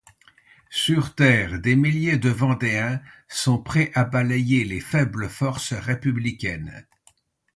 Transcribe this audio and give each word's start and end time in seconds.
Sur 0.71 1.13
terre 1.13 1.59
des 1.59 1.75
milliers 1.75 2.17
de 2.17 2.29
Vendéens 2.31 2.99
sont 3.27 3.59
prêts 3.61 3.91
à 3.93 4.03
balayer 4.03 4.63
les 4.63 4.79
faibles 4.79 5.29
forces 5.29 5.73
républicaines. 5.73 6.87